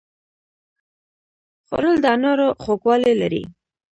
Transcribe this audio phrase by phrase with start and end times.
[1.67, 3.43] خوړل د انارو خوږوالی لري